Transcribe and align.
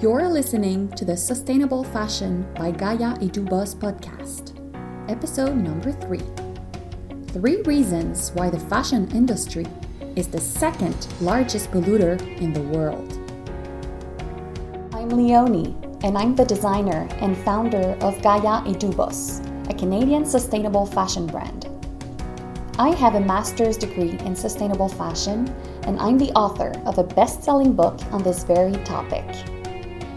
You're 0.00 0.28
listening 0.28 0.88
to 0.96 1.04
the 1.04 1.16
Sustainable 1.16 1.84
Fashion 1.84 2.44
by 2.56 2.72
Gaia 2.72 3.14
& 3.16 3.30
Dubos 3.30 3.76
podcast, 3.76 4.52
episode 5.08 5.54
number 5.54 5.92
three. 5.92 6.20
Three 7.28 7.62
reasons 7.62 8.32
why 8.32 8.50
the 8.50 8.58
fashion 8.58 9.08
industry 9.12 9.64
is 10.16 10.26
the 10.26 10.40
second 10.40 11.06
largest 11.20 11.70
polluter 11.70 12.20
in 12.40 12.52
the 12.52 12.60
world. 12.76 13.12
I'm 14.92 15.10
Leonie, 15.10 15.76
and 16.02 16.18
I'm 16.18 16.34
the 16.34 16.44
designer 16.44 17.06
and 17.20 17.38
founder 17.38 17.96
of 18.00 18.20
Gaia 18.20 18.62
& 18.62 18.74
Dubos, 18.74 19.40
a 19.70 19.74
Canadian 19.74 20.26
sustainable 20.26 20.86
fashion 20.86 21.28
brand. 21.28 21.68
I 22.80 22.88
have 22.96 23.14
a 23.14 23.20
master's 23.20 23.76
degree 23.76 24.18
in 24.24 24.34
sustainable 24.34 24.88
fashion, 24.88 25.48
and 25.84 26.00
I'm 26.00 26.18
the 26.18 26.32
author 26.32 26.72
of 26.84 26.98
a 26.98 27.04
best 27.04 27.44
selling 27.44 27.74
book 27.74 28.00
on 28.12 28.24
this 28.24 28.42
very 28.42 28.72
topic. 28.82 29.24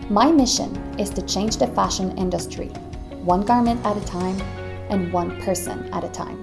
My 0.09 0.31
mission 0.31 0.73
is 0.97 1.09
to 1.09 1.21
change 1.21 1.57
the 1.57 1.67
fashion 1.67 2.17
industry, 2.17 2.67
one 3.25 3.41
garment 3.41 3.85
at 3.85 3.97
a 3.97 4.05
time 4.05 4.39
and 4.89 5.11
one 5.11 5.37
person 5.41 5.93
at 5.93 6.05
a 6.05 6.07
time. 6.07 6.37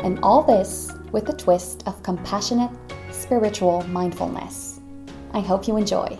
And 0.00 0.18
all 0.22 0.42
this 0.42 0.92
with 1.10 1.26
a 1.30 1.32
twist 1.32 1.84
of 1.86 2.02
compassionate, 2.02 2.70
spiritual 3.10 3.82
mindfulness. 3.84 4.80
I 5.32 5.40
hope 5.40 5.66
you 5.66 5.78
enjoy. 5.78 6.18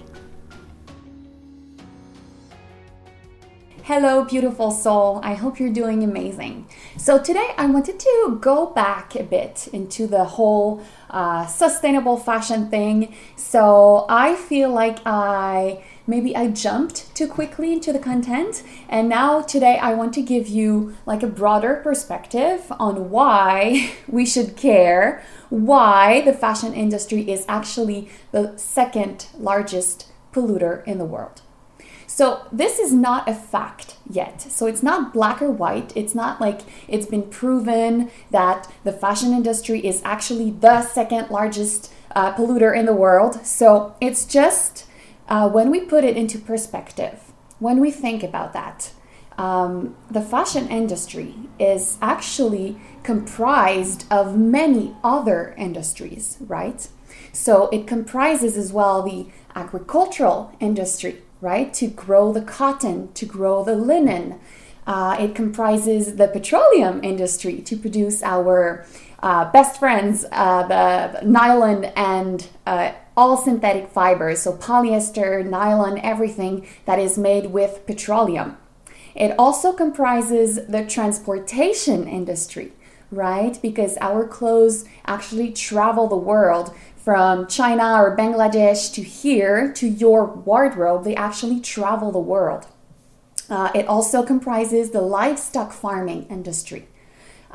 Hello, 3.82 4.24
beautiful 4.24 4.70
soul. 4.70 5.20
I 5.22 5.34
hope 5.34 5.60
you're 5.60 5.72
doing 5.72 6.02
amazing. 6.02 6.66
So, 6.96 7.22
today 7.22 7.50
I 7.56 7.66
wanted 7.66 8.00
to 8.00 8.38
go 8.40 8.66
back 8.66 9.14
a 9.14 9.22
bit 9.22 9.68
into 9.72 10.06
the 10.06 10.24
whole 10.24 10.82
uh, 11.10 11.46
sustainable 11.46 12.16
fashion 12.16 12.68
thing. 12.68 13.14
So, 13.36 14.06
I 14.08 14.34
feel 14.34 14.70
like 14.70 14.98
I 15.06 15.84
maybe 16.06 16.36
I 16.36 16.48
jumped 16.48 17.14
too 17.14 17.26
quickly 17.26 17.72
into 17.72 17.92
the 17.92 17.98
content. 17.98 18.62
And 18.88 19.08
now 19.08 19.42
today 19.42 19.78
I 19.78 19.94
want 19.94 20.14
to 20.14 20.22
give 20.22 20.48
you 20.48 20.96
like 21.04 21.22
a 21.22 21.28
broader 21.28 21.80
perspective 21.82 22.72
on 22.78 23.10
why 23.10 23.92
we 24.08 24.24
should 24.24 24.56
care, 24.56 25.22
why 25.50 26.20
the 26.22 26.32
fashion 26.32 26.74
industry 26.74 27.30
is 27.30 27.44
actually 27.48 28.08
the 28.32 28.56
second 28.56 29.26
largest 29.38 30.12
polluter 30.32 30.86
in 30.86 30.98
the 30.98 31.04
world. 31.04 31.42
So 32.06 32.46
this 32.52 32.78
is 32.78 32.92
not 32.92 33.28
a 33.28 33.34
fact 33.34 33.96
yet. 34.08 34.40
So 34.40 34.66
it's 34.66 34.82
not 34.82 35.12
black 35.12 35.42
or 35.42 35.50
white. 35.50 35.92
It's 35.96 36.14
not 36.14 36.40
like 36.40 36.60
it's 36.88 37.06
been 37.06 37.24
proven 37.24 38.10
that 38.30 38.72
the 38.84 38.92
fashion 38.92 39.32
industry 39.32 39.84
is 39.84 40.00
actually 40.04 40.50
the 40.50 40.82
second 40.82 41.30
largest 41.30 41.92
uh, 42.14 42.32
polluter 42.34 42.74
in 42.74 42.86
the 42.86 42.94
world. 42.94 43.44
So 43.44 43.94
it's 44.00 44.24
just 44.24 44.86
uh, 45.28 45.48
when 45.48 45.70
we 45.70 45.80
put 45.80 46.04
it 46.04 46.16
into 46.16 46.38
perspective, 46.38 47.32
when 47.58 47.80
we 47.80 47.90
think 47.90 48.22
about 48.22 48.52
that, 48.52 48.92
um, 49.38 49.96
the 50.10 50.22
fashion 50.22 50.68
industry 50.68 51.34
is 51.58 51.98
actually 52.00 52.76
comprised 53.02 54.06
of 54.10 54.36
many 54.36 54.94
other 55.04 55.54
industries, 55.58 56.38
right? 56.40 56.88
So 57.32 57.68
it 57.68 57.86
comprises 57.86 58.56
as 58.56 58.72
well 58.72 59.02
the 59.02 59.26
agricultural 59.54 60.52
industry, 60.58 61.22
right? 61.40 61.72
To 61.74 61.86
grow 61.86 62.32
the 62.32 62.40
cotton, 62.40 63.12
to 63.12 63.26
grow 63.26 63.62
the 63.62 63.76
linen. 63.76 64.38
Uh, 64.86 65.16
it 65.18 65.34
comprises 65.34 66.16
the 66.16 66.28
petroleum 66.28 67.02
industry 67.02 67.60
to 67.60 67.76
produce 67.76 68.22
our 68.22 68.86
uh, 69.20 69.50
best 69.50 69.78
friends, 69.78 70.24
uh, 70.32 70.66
the, 70.66 71.26
nylon 71.26 71.86
and 71.96 72.48
uh, 72.66 72.92
all 73.16 73.36
synthetic 73.36 73.88
fibers, 73.88 74.42
so 74.42 74.52
polyester, 74.52 75.44
nylon, 75.44 75.98
everything 75.98 76.66
that 76.84 76.98
is 76.98 77.16
made 77.16 77.46
with 77.46 77.86
petroleum. 77.86 78.56
It 79.14 79.34
also 79.38 79.72
comprises 79.72 80.66
the 80.66 80.84
transportation 80.84 82.06
industry, 82.06 82.72
right? 83.10 83.58
Because 83.62 83.96
our 84.02 84.28
clothes 84.28 84.84
actually 85.06 85.52
travel 85.52 86.06
the 86.06 86.16
world 86.16 86.74
from 86.96 87.46
China 87.46 88.02
or 88.02 88.16
Bangladesh 88.16 88.92
to 88.92 89.02
here 89.02 89.72
to 89.74 89.88
your 89.88 90.26
wardrobe, 90.26 91.04
they 91.04 91.14
actually 91.14 91.60
travel 91.60 92.12
the 92.12 92.18
world. 92.18 92.66
Uh, 93.48 93.70
it 93.74 93.86
also 93.86 94.24
comprises 94.24 94.90
the 94.90 95.00
livestock 95.00 95.72
farming 95.72 96.26
industry. 96.28 96.88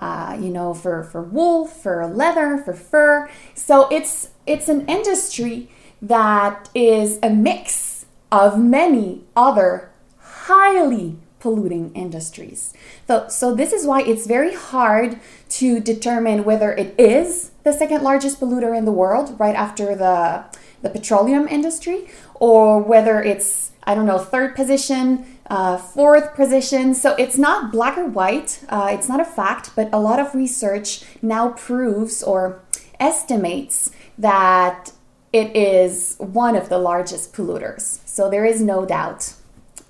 Uh, 0.01 0.35
you 0.41 0.49
know, 0.49 0.73
for, 0.73 1.03
for 1.03 1.21
wool, 1.21 1.67
for 1.67 2.07
leather, 2.07 2.57
for 2.57 2.73
fur. 2.73 3.29
So 3.53 3.87
it's 3.89 4.31
it's 4.47 4.67
an 4.67 4.81
industry 4.87 5.69
that 6.01 6.69
is 6.73 7.19
a 7.21 7.29
mix 7.29 8.07
of 8.31 8.59
many 8.59 9.23
other 9.35 9.91
highly 10.17 11.17
polluting 11.39 11.93
industries. 11.93 12.73
So, 13.07 13.27
so 13.27 13.53
this 13.53 13.73
is 13.73 13.85
why 13.85 14.01
it's 14.01 14.25
very 14.25 14.55
hard 14.55 15.19
to 15.49 15.79
determine 15.79 16.45
whether 16.45 16.71
it 16.71 16.95
is 16.97 17.51
the 17.63 17.73
second 17.73 18.01
largest 18.03 18.39
polluter 18.39 18.75
in 18.75 18.85
the 18.85 18.91
world, 18.91 19.35
right 19.39 19.55
after 19.55 19.95
the 19.95 20.45
the 20.81 20.89
petroleum 20.89 21.47
industry, 21.47 22.07
or 22.33 22.81
whether 22.81 23.21
it's 23.21 23.71
I 23.83 23.93
don't 23.93 24.07
know 24.07 24.17
third 24.17 24.55
position, 24.55 25.25
uh, 25.51 25.77
fourth 25.77 26.33
position. 26.33 26.95
So 26.95 27.13
it's 27.15 27.37
not 27.37 27.73
black 27.73 27.97
or 27.97 28.07
white. 28.07 28.63
Uh, 28.69 28.87
it's 28.93 29.09
not 29.09 29.19
a 29.19 29.25
fact, 29.25 29.71
but 29.75 29.89
a 29.91 29.99
lot 29.99 30.17
of 30.17 30.33
research 30.33 31.03
now 31.21 31.49
proves 31.49 32.23
or 32.23 32.61
estimates 33.01 33.91
that 34.17 34.93
it 35.33 35.53
is 35.53 36.15
one 36.19 36.55
of 36.55 36.69
the 36.69 36.77
largest 36.77 37.33
polluters. 37.33 37.99
So 38.07 38.29
there 38.29 38.45
is 38.45 38.61
no 38.61 38.85
doubt. 38.85 39.33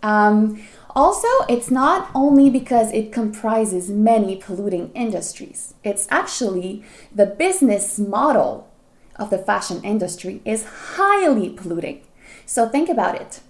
Um, 0.01 0.63
also, 0.95 1.27
it's 1.47 1.69
not 1.69 2.09
only 2.15 2.49
because 2.49 2.91
it 2.91 3.11
comprises 3.11 3.87
many 3.89 4.37
polluting 4.37 4.91
industries, 4.93 5.75
it's 5.83 6.07
actually 6.09 6.83
the 7.13 7.27
business 7.27 7.99
model 7.99 8.67
of 9.15 9.29
the 9.29 9.37
fashion 9.37 9.79
industry 9.83 10.41
is 10.43 10.65
highly 10.95 11.49
polluting. 11.49 12.01
So 12.47 12.67
think 12.67 12.89
about 12.89 13.21
it. 13.21 13.41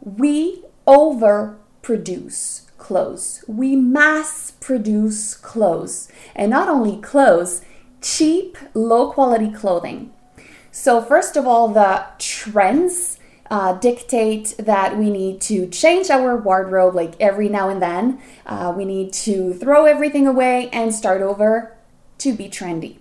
We 0.00 0.65
overproduce 0.86 2.66
clothes, 2.78 3.44
we 3.48 3.74
mass 3.76 4.52
produce 4.52 5.34
clothes, 5.34 6.08
and 6.34 6.50
not 6.50 6.68
only 6.68 7.00
clothes, 7.00 7.62
cheap, 8.00 8.56
low 8.74 9.10
quality 9.10 9.50
clothing. 9.50 10.12
So, 10.70 11.00
first 11.02 11.36
of 11.36 11.46
all, 11.46 11.68
the 11.68 12.04
trends 12.18 13.18
uh, 13.50 13.74
dictate 13.74 14.54
that 14.58 14.98
we 14.98 15.10
need 15.10 15.40
to 15.40 15.66
change 15.68 16.10
our 16.10 16.36
wardrobe 16.36 16.94
like 16.94 17.14
every 17.20 17.48
now 17.48 17.68
and 17.68 17.80
then. 17.80 18.20
Uh, 18.44 18.72
we 18.76 18.84
need 18.84 19.12
to 19.12 19.54
throw 19.54 19.86
everything 19.86 20.26
away 20.26 20.68
and 20.70 20.94
start 20.94 21.22
over 21.22 21.76
to 22.18 22.32
be 22.32 22.48
trendy. 22.48 22.98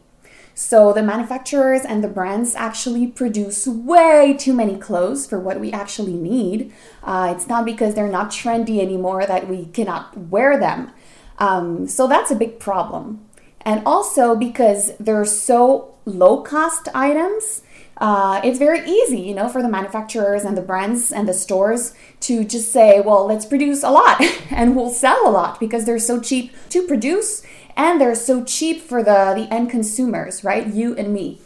So 0.58 0.94
the 0.94 1.04
manufacturers 1.04 1.82
and 1.82 2.02
the 2.02 2.08
brands 2.08 2.56
actually 2.56 3.08
produce 3.08 3.68
way 3.68 4.38
too 4.40 4.54
many 4.54 4.78
clothes 4.78 5.28
for 5.28 5.38
what 5.38 5.60
we 5.60 5.74
actually 5.74 6.14
need. 6.14 6.72
Uh, 7.04 7.34
it's 7.36 7.48
not 7.48 7.66
because 7.66 7.94
they're 7.94 8.08
not 8.08 8.32
trendy 8.32 8.80
anymore 8.80 9.26
that 9.26 9.50
we 9.50 9.66
cannot 9.66 10.18
wear 10.18 10.58
them. 10.58 10.94
Um, 11.40 11.90
so 11.90 12.08
that's 12.08 12.32
a 12.32 12.36
big 12.36 12.58
problem. 12.58 13.26
And 13.62 13.82
also 13.86 14.34
because 14.34 14.96
they're 14.98 15.26
so 15.26 15.96
low 16.06 16.42
cost 16.42 16.88
items, 16.96 17.62
uh, 17.98 18.40
it's 18.44 18.60
very 18.60 18.88
easy, 18.90 19.20
you 19.20 19.34
know, 19.34 19.50
for 19.50 19.62
the 19.62 19.70
manufacturers 19.70 20.46
and 20.46 20.58
the 20.58 20.62
brands 20.62 21.12
and 21.12 21.28
the 21.28 21.34
stores 21.34 21.94
to 22.22 22.46
just 22.46 22.72
say, 22.72 23.02
well, 23.02 23.26
let's 23.26 23.46
produce 23.46 23.84
a 23.84 23.90
lot 23.90 24.22
and 24.52 24.76
we'll 24.76 24.90
sell 24.90 25.28
a 25.28 25.32
lot 25.32 25.60
because 25.60 25.86
they're 25.86 26.00
so 26.00 26.22
cheap 26.22 26.54
to 26.70 26.88
produce 26.88 27.42
and 27.76 28.00
they're 28.00 28.16
so 28.16 28.44
cheap 28.44 28.82
for 28.82 29.04
the, 29.04 29.34
the 29.36 29.48
end 29.54 29.70
consumers, 29.70 30.44
right? 30.44 30.68
You 30.68 30.96
and 30.96 31.14
me. 31.14 31.42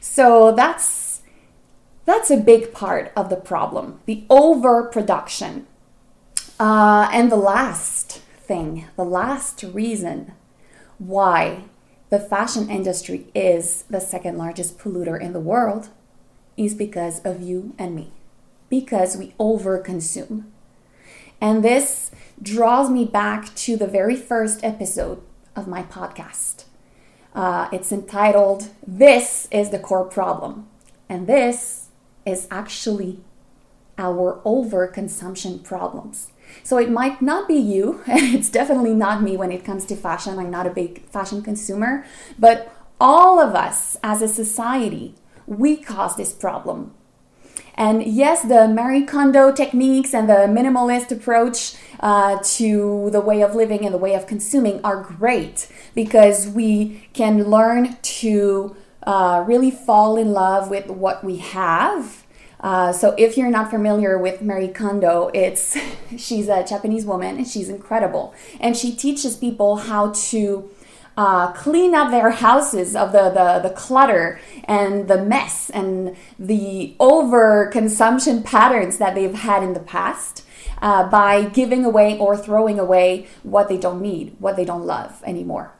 So 0.00 0.52
that's 0.52 1.22
that's 2.04 2.30
a 2.30 2.36
big 2.36 2.72
part 2.72 3.12
of 3.16 3.30
the 3.30 3.36
problem, 3.36 4.00
the 4.04 4.24
overproduction. 4.28 5.66
Uh, 6.60 7.08
and 7.12 7.32
the 7.32 7.36
last 7.36 8.18
thing, 8.36 8.86
the 8.96 9.04
last 9.04 9.62
reason 9.62 10.32
why 10.98 11.64
the 12.10 12.20
fashion 12.20 12.68
industry 12.70 13.26
is 13.34 13.84
the 13.88 14.00
second 14.00 14.36
largest 14.36 14.78
polluter 14.78 15.18
in 15.18 15.32
the 15.32 15.40
world 15.40 15.88
is 16.56 16.74
because 16.74 17.20
of 17.24 17.40
you 17.40 17.74
and 17.78 17.96
me, 17.96 18.12
because 18.68 19.16
we 19.16 19.34
overconsume. 19.40 20.44
And 21.40 21.64
this 21.64 22.10
draws 22.40 22.90
me 22.90 23.04
back 23.06 23.54
to 23.56 23.76
the 23.76 23.86
very 23.86 24.14
first 24.14 24.62
episode 24.62 25.22
of 25.56 25.68
my 25.68 25.82
podcast. 25.82 26.64
Uh, 27.34 27.68
it's 27.72 27.90
entitled, 27.90 28.70
This 28.86 29.48
is 29.50 29.70
the 29.70 29.78
Core 29.78 30.04
Problem. 30.04 30.68
And 31.08 31.26
this 31.26 31.88
is 32.24 32.46
actually 32.50 33.20
our 33.98 34.40
overconsumption 34.44 35.62
problems. 35.62 36.30
So 36.62 36.78
it 36.78 36.90
might 36.90 37.20
not 37.20 37.48
be 37.48 37.54
you, 37.54 38.02
and 38.06 38.22
it's 38.34 38.50
definitely 38.50 38.94
not 38.94 39.22
me 39.22 39.36
when 39.36 39.52
it 39.52 39.64
comes 39.64 39.84
to 39.86 39.96
fashion. 39.96 40.38
I'm 40.38 40.50
not 40.50 40.66
a 40.66 40.70
big 40.70 41.04
fashion 41.08 41.42
consumer, 41.42 42.04
but 42.38 42.72
all 43.00 43.40
of 43.40 43.54
us 43.54 43.96
as 44.02 44.22
a 44.22 44.28
society, 44.28 45.14
we 45.46 45.76
cause 45.76 46.16
this 46.16 46.32
problem. 46.32 46.94
And 47.74 48.04
yes, 48.04 48.42
the 48.42 48.68
Marie 48.68 49.04
Kondo 49.04 49.52
techniques 49.52 50.14
and 50.14 50.28
the 50.28 50.46
minimalist 50.46 51.10
approach 51.10 51.74
uh, 52.00 52.38
to 52.56 53.10
the 53.10 53.20
way 53.20 53.42
of 53.42 53.54
living 53.54 53.84
and 53.84 53.92
the 53.92 53.98
way 53.98 54.14
of 54.14 54.26
consuming 54.26 54.80
are 54.84 55.02
great 55.02 55.68
because 55.94 56.46
we 56.46 57.08
can 57.12 57.44
learn 57.50 57.96
to 58.00 58.76
uh, 59.02 59.44
really 59.46 59.70
fall 59.70 60.16
in 60.16 60.32
love 60.32 60.70
with 60.70 60.88
what 60.88 61.24
we 61.24 61.36
have. 61.36 62.24
Uh, 62.60 62.92
so 62.92 63.14
if 63.18 63.36
you're 63.36 63.50
not 63.50 63.70
familiar 63.70 64.16
with 64.16 64.40
Marie 64.40 64.68
Kondo, 64.68 65.30
it's 65.34 65.76
she's 66.16 66.48
a 66.48 66.64
Japanese 66.64 67.04
woman 67.04 67.36
and 67.36 67.46
she's 67.46 67.68
incredible, 67.68 68.34
and 68.60 68.76
she 68.76 68.94
teaches 68.94 69.36
people 69.36 69.76
how 69.76 70.12
to 70.12 70.70
uh, 71.16 71.52
clean 71.52 71.94
up 71.94 72.10
their 72.10 72.30
houses 72.30 72.96
of 72.96 73.12
the, 73.12 73.30
the, 73.30 73.68
the 73.68 73.74
clutter 73.74 74.40
and 74.64 75.08
the 75.08 75.22
mess 75.22 75.70
and 75.70 76.16
the 76.38 76.94
over 76.98 77.68
consumption 77.72 78.42
patterns 78.42 78.98
that 78.98 79.14
they've 79.14 79.34
had 79.34 79.62
in 79.62 79.74
the 79.74 79.80
past 79.80 80.44
uh, 80.82 81.08
by 81.08 81.44
giving 81.44 81.84
away 81.84 82.18
or 82.18 82.36
throwing 82.36 82.78
away 82.78 83.26
what 83.42 83.68
they 83.68 83.78
don't 83.78 84.02
need, 84.02 84.34
what 84.38 84.56
they 84.56 84.64
don't 84.64 84.84
love 84.84 85.22
anymore. 85.24 85.72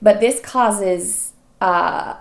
But 0.00 0.20
this 0.20 0.40
causes 0.40 1.32
uh, 1.60 2.16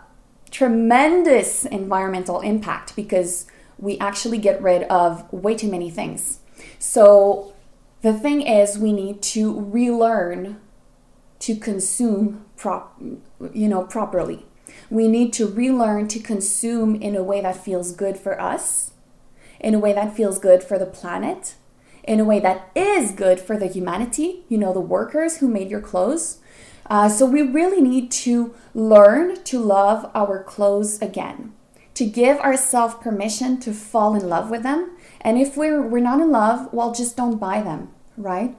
tremendous 0.50 1.65
environmental 1.65 2.42
impact 2.42 2.95
because 2.95 3.45
we 3.77 4.00
actually 4.00 4.39
get 4.39 4.62
rid 4.62 4.83
of 4.83 5.31
way 5.31 5.56
too 5.56 5.69
many 5.69 5.92
things. 5.92 6.39
So 6.80 7.54
the 8.01 8.13
thing 8.13 8.42
is, 8.42 8.77
we 8.77 8.94
need 8.94 9.21
to 9.21 9.59
relearn 9.59 10.59
to 11.39 11.56
consume 11.56 12.45
prop, 12.57 13.00
you 13.54 13.68
know, 13.68 13.83
properly. 13.83 14.45
We 14.89 15.07
need 15.07 15.31
to 15.33 15.48
relearn 15.48 16.07
to 16.09 16.19
consume 16.19 16.95
in 16.95 17.15
a 17.15 17.24
way 17.24 17.42
that 17.42 17.63
feels 17.63 17.94
good 17.94 18.18
for 18.18 18.39
us, 18.39 18.92
in 19.59 19.74
a 19.74 19.80
way 19.80 19.94
that 19.94 20.15
feels 20.15 20.39
good 20.39 20.63
for 20.63 20.77
the 20.77 20.86
planet, 20.86 21.56
in 22.04 22.19
a 22.19 22.25
way 22.25 22.39
that 22.39 22.69
is 22.75 23.12
good 23.12 23.39
for 23.39 23.57
the 23.57 23.68
humanity, 23.68 24.44
you 24.50 24.57
know, 24.57 24.74
the 24.74 24.80
workers 24.80 25.38
who 25.38 25.48
made 25.48 25.69
your 25.69 25.81
clothes. 25.81 26.39
Uh, 26.89 27.09
so 27.09 27.25
we 27.25 27.42
really 27.42 27.81
need 27.81 28.09
to 28.09 28.56
learn 28.74 29.44
to 29.44 29.59
love 29.59 30.09
our 30.15 30.42
clothes 30.44 31.01
again, 31.01 31.54
to 31.94 32.06
give 32.06 32.38
ourselves 32.39 32.95
permission 32.95 33.59
to 33.59 33.74
fall 33.74 34.15
in 34.15 34.27
love 34.27 34.50
with 34.50 34.63
them. 34.63 34.95
And 35.19 35.38
if 35.38 35.57
we're, 35.57 35.81
we're 35.81 36.00
not 36.00 36.21
in 36.21 36.31
love, 36.31 36.71
well, 36.71 36.94
just 36.94 37.18
don't 37.18 37.39
buy 37.39 37.62
them, 37.62 37.92
right? 38.15 38.56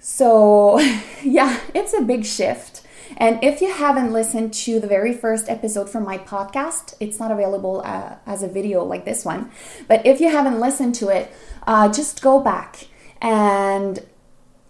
So, 0.00 0.80
yeah, 1.22 1.60
it's 1.72 1.94
a 1.94 2.02
big 2.02 2.24
shift. 2.24 2.82
And 3.16 3.42
if 3.42 3.60
you 3.60 3.72
haven't 3.72 4.12
listened 4.12 4.52
to 4.54 4.80
the 4.80 4.86
very 4.86 5.12
first 5.12 5.48
episode 5.48 5.88
from 5.88 6.04
my 6.04 6.18
podcast, 6.18 6.94
it's 7.00 7.18
not 7.18 7.30
available 7.30 7.82
uh, 7.84 8.16
as 8.26 8.42
a 8.42 8.48
video 8.48 8.84
like 8.84 9.04
this 9.04 9.24
one. 9.24 9.50
But 9.88 10.04
if 10.04 10.20
you 10.20 10.30
haven't 10.30 10.60
listened 10.60 10.94
to 10.96 11.08
it, 11.08 11.32
uh, 11.66 11.92
just 11.92 12.22
go 12.22 12.40
back 12.40 12.88
and 13.20 14.04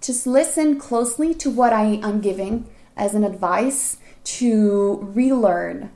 just 0.01 0.27
listen 0.27 0.79
closely 0.79 1.35
to 1.35 1.51
what 1.51 1.73
I, 1.73 2.01
am 2.03 2.21
giving 2.21 2.69
as 2.97 3.15
an 3.15 3.25
advice 3.25 3.99
to 4.25 4.99
relearn 5.03 5.91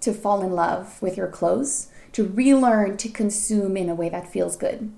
to 0.00 0.12
fall 0.12 0.42
in 0.42 0.52
love 0.52 1.00
with 1.02 1.16
your 1.16 1.28
clothes, 1.28 1.88
to 2.12 2.26
relearn 2.26 2.96
to 2.98 3.08
consume 3.08 3.76
in 3.76 3.88
a 3.88 3.94
way 3.94 4.08
that 4.08 4.30
feels 4.30 4.56
good. 4.56 4.92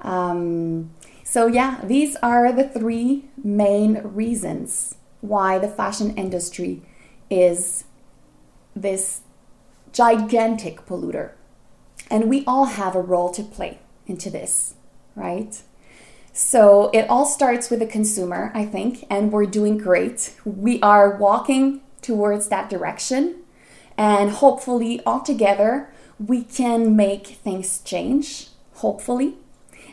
Um, 0.00 0.90
so, 1.22 1.46
yeah, 1.46 1.80
these 1.84 2.16
are 2.22 2.52
the 2.52 2.64
three 2.64 3.28
main 3.42 4.00
reasons 4.02 4.96
why 5.20 5.58
the 5.58 5.68
fashion 5.68 6.14
industry 6.16 6.82
is 7.30 7.84
this 8.74 9.22
gigantic 9.92 10.86
polluter. 10.86 11.32
And 12.10 12.30
we 12.30 12.44
all 12.46 12.66
have 12.66 12.94
a 12.94 13.02
role 13.02 13.30
to 13.30 13.42
play 13.42 13.78
into 14.06 14.30
this, 14.30 14.74
right? 15.14 15.60
So 16.32 16.90
it 16.94 17.10
all 17.10 17.26
starts 17.26 17.68
with 17.68 17.80
the 17.80 17.86
consumer, 17.86 18.52
I 18.54 18.64
think, 18.64 19.04
and 19.10 19.32
we're 19.32 19.46
doing 19.46 19.76
great. 19.76 20.34
We 20.44 20.80
are 20.82 21.16
walking 21.16 21.80
towards 22.00 22.48
that 22.48 22.70
direction, 22.70 23.42
and 23.96 24.30
hopefully, 24.30 25.00
all 25.04 25.20
together, 25.20 25.92
we 26.24 26.44
can 26.44 26.94
make 26.94 27.26
things 27.26 27.80
change, 27.80 28.50
hopefully. 28.74 29.34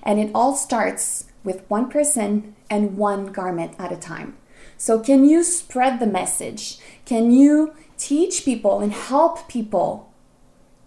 And 0.04 0.20
it 0.20 0.30
all 0.36 0.56
starts 0.56 1.26
with 1.44 1.64
one 1.68 1.90
person 1.90 2.56
and 2.70 2.96
one 2.96 3.32
garment 3.32 3.74
at 3.80 3.92
a 3.92 3.98
time. 3.98 4.38
So, 4.78 5.00
can 5.00 5.26
you 5.26 5.44
spread 5.44 6.00
the 6.00 6.08
message? 6.08 6.78
Can 7.06 7.32
you 7.32 7.74
teach 7.98 8.44
people 8.44 8.82
and 8.82 8.92
help 8.92 9.48
people 9.48 10.14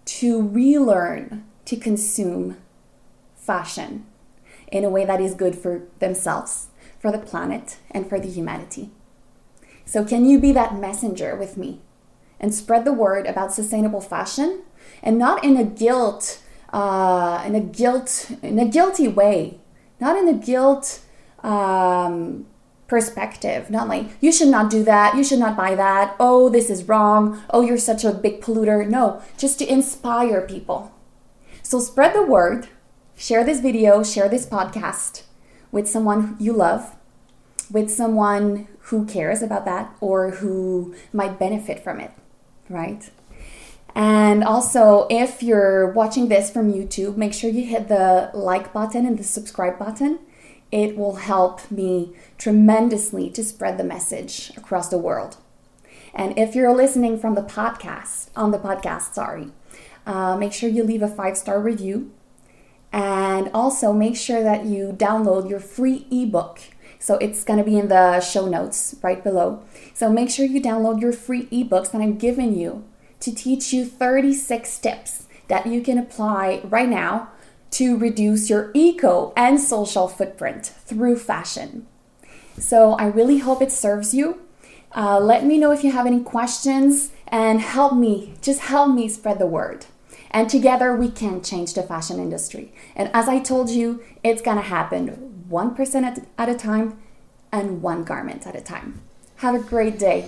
to 0.05 0.41
relearn 0.41 1.45
to 1.65 1.75
consume 1.75 2.57
fashion 3.35 4.05
in 4.71 4.83
a 4.83 4.89
way 4.89 5.05
that 5.05 5.21
is 5.21 5.33
good 5.33 5.55
for 5.55 5.83
themselves, 5.99 6.67
for 6.99 7.11
the 7.11 7.17
planet, 7.17 7.77
and 7.89 8.07
for 8.07 8.19
the 8.19 8.29
humanity? 8.29 8.91
So, 9.85 10.05
can 10.05 10.25
you 10.25 10.39
be 10.39 10.51
that 10.51 10.79
messenger 10.79 11.35
with 11.35 11.57
me 11.57 11.81
and 12.39 12.53
spread 12.53 12.85
the 12.85 12.93
word 12.93 13.25
about 13.25 13.53
sustainable 13.53 14.01
fashion 14.01 14.61
and 15.01 15.17
not 15.17 15.43
in 15.43 15.57
a 15.57 15.63
guilt, 15.63 16.43
uh, 16.71 17.43
in 17.45 17.55
a 17.55 17.59
guilt, 17.59 18.31
in 18.43 18.59
a 18.59 18.65
guilty 18.65 19.07
way, 19.07 19.59
not 19.99 20.15
in 20.15 20.27
a 20.27 20.33
guilt 20.33 21.01
um, 21.43 22.45
perspective, 22.89 23.69
not 23.69 23.87
like 23.87 24.07
you 24.19 24.31
should 24.31 24.49
not 24.49 24.69
do 24.69 24.83
that, 24.83 25.15
you 25.15 25.23
should 25.23 25.39
not 25.39 25.55
buy 25.55 25.75
that, 25.75 26.15
oh, 26.19 26.49
this 26.49 26.69
is 26.69 26.87
wrong, 26.89 27.41
oh, 27.51 27.61
you're 27.61 27.77
such 27.77 28.03
a 28.03 28.11
big 28.11 28.41
polluter. 28.41 28.87
No, 28.87 29.21
just 29.37 29.59
to 29.59 29.71
inspire 29.71 30.41
people. 30.41 30.91
So 31.61 31.79
spread 31.79 32.13
the 32.13 32.23
word, 32.23 32.67
share 33.15 33.43
this 33.43 33.59
video, 33.59 34.03
share 34.03 34.27
this 34.27 34.45
podcast 34.45 35.23
with 35.71 35.87
someone 35.87 36.35
you 36.39 36.51
love, 36.51 36.95
with 37.71 37.89
someone 37.89 38.67
who 38.89 39.05
cares 39.05 39.43
about 39.43 39.65
that 39.65 39.95
or 40.01 40.31
who 40.31 40.95
might 41.13 41.37
benefit 41.37 41.83
from 41.83 41.99
it, 41.99 42.11
right? 42.69 43.09
And 43.93 44.43
also, 44.43 45.07
if 45.09 45.43
you're 45.43 45.91
watching 45.91 46.29
this 46.29 46.49
from 46.49 46.73
YouTube, 46.73 47.17
make 47.17 47.33
sure 47.33 47.49
you 47.49 47.65
hit 47.65 47.87
the 47.87 48.31
like 48.33 48.73
button 48.73 49.05
and 49.05 49.17
the 49.17 49.23
subscribe 49.23 49.77
button 49.77 50.19
it 50.71 50.95
will 50.95 51.15
help 51.15 51.69
me 51.71 52.13
tremendously 52.37 53.29
to 53.31 53.43
spread 53.43 53.77
the 53.77 53.83
message 53.83 54.51
across 54.55 54.89
the 54.89 54.97
world. 54.97 55.37
And 56.13 56.37
if 56.37 56.55
you're 56.55 56.73
listening 56.73 57.19
from 57.19 57.35
the 57.35 57.41
podcast, 57.41 58.29
on 58.35 58.51
the 58.51 58.59
podcast, 58.59 59.13
sorry, 59.13 59.51
uh, 60.05 60.35
make 60.37 60.53
sure 60.53 60.69
you 60.69 60.83
leave 60.83 61.01
a 61.01 61.07
five 61.07 61.37
star 61.37 61.59
review. 61.59 62.11
And 62.91 63.51
also 63.53 63.93
make 63.93 64.15
sure 64.15 64.41
that 64.41 64.65
you 64.65 64.93
download 64.97 65.49
your 65.49 65.59
free 65.59 66.07
ebook. 66.09 66.59
So 66.97 67.15
it's 67.17 67.43
going 67.43 67.59
to 67.59 67.65
be 67.65 67.77
in 67.77 67.87
the 67.87 68.19
show 68.19 68.47
notes 68.47 68.95
right 69.03 69.23
below. 69.23 69.63
So 69.93 70.11
make 70.11 70.31
sure 70.31 70.45
you 70.45 70.59
download 70.59 70.99
your 70.99 71.13
free 71.13 71.45
ebooks 71.45 71.91
that 71.91 72.01
I'm 72.01 72.17
giving 72.17 72.55
you 72.55 72.83
to 73.19 73.33
teach 73.33 73.71
you 73.71 73.85
36 73.85 74.79
tips 74.79 75.27
that 75.47 75.67
you 75.67 75.81
can 75.81 75.97
apply 75.97 76.61
right 76.63 76.89
now 76.89 77.29
to 77.71 77.97
reduce 77.97 78.49
your 78.49 78.71
eco 78.73 79.33
and 79.35 79.59
social 79.59 80.07
footprint 80.07 80.65
through 80.65 81.17
fashion. 81.17 81.87
So 82.57 82.93
I 82.93 83.05
really 83.05 83.39
hope 83.39 83.61
it 83.61 83.71
serves 83.71 84.13
you. 84.13 84.41
Uh, 84.95 85.19
let 85.19 85.45
me 85.45 85.57
know 85.57 85.71
if 85.71 85.83
you 85.83 85.91
have 85.91 86.07
any 86.07 86.21
questions 86.21 87.11
and 87.27 87.61
help 87.61 87.95
me, 87.95 88.33
just 88.41 88.61
help 88.61 88.93
me 88.93 89.07
spread 89.07 89.39
the 89.39 89.45
word. 89.45 89.85
And 90.31 90.49
together 90.49 90.95
we 90.95 91.09
can 91.09 91.41
change 91.41 91.73
the 91.73 91.83
fashion 91.83 92.19
industry. 92.19 92.71
And 92.95 93.09
as 93.13 93.27
I 93.27 93.39
told 93.39 93.69
you, 93.69 94.03
it's 94.23 94.41
gonna 94.41 94.61
happen 94.61 95.45
1% 95.49 96.03
at, 96.03 96.25
at 96.37 96.49
a 96.49 96.55
time 96.55 96.99
and 97.51 97.81
one 97.81 98.03
garment 98.03 98.45
at 98.45 98.55
a 98.55 98.61
time. 98.61 99.01
Have 99.37 99.55
a 99.55 99.59
great 99.59 99.97
day. 99.97 100.27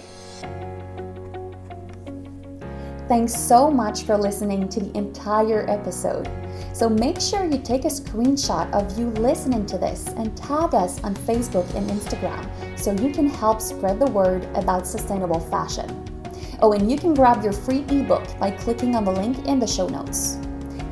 Thanks 3.08 3.36
so 3.36 3.70
much 3.70 4.03
for 4.03 4.17
listening 4.17 4.70
to 4.70 4.79
the 4.79 4.98
entire 4.98 5.70
episode. 5.70 6.29
So 6.74 6.88
make 6.88 7.20
sure 7.20 7.43
you 7.43 7.58
take 7.58 7.84
a 7.84 7.89
screenshot 7.89 8.72
of 8.72 8.98
you 8.98 9.08
listening 9.22 9.65
to 9.67 9.77
this 9.77 10.08
and 10.10 10.36
tag 10.38 10.74
us 10.74 11.03
on 11.03 11.15
Facebook 11.15 11.67
and 11.75 11.89
Instagram 11.89 12.48
so 12.79 12.93
you 12.93 13.12
can 13.12 13.27
help 13.27 13.60
spread 13.60 14.00
the 14.00 14.10
word 14.12 14.46
about 14.55 14.88
sustainable 14.88 15.39
fashion. 15.39 15.89
Oh, 16.62 16.74
and 16.74 16.89
you 16.89 16.98
can 16.98 17.13
grab 17.13 17.43
your 17.43 17.53
free 17.53 17.84
ebook 17.89 18.24
by 18.39 18.51
clicking 18.51 18.96
on 18.96 19.03
the 19.03 19.12
link 19.12 19.46
in 19.46 19.60
the 19.60 19.67
show 19.67 19.88
notes. 19.88 20.38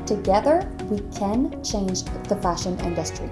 Together, 0.04 0.68
we 0.90 0.98
can 1.16 1.62
change 1.62 2.02
the 2.28 2.36
fashion 2.36 2.78
industry, 2.80 3.30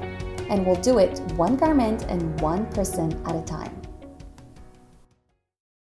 and 0.49 0.65
we'll 0.65 0.77
do 0.77 0.99
it 0.99 1.19
one 1.33 1.57
garment 1.57 2.05
and 2.09 2.41
one 2.41 2.65
person 2.67 3.21
at 3.27 3.35
a 3.35 3.43
time. 3.43 3.78